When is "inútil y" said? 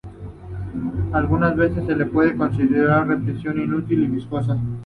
3.61-4.07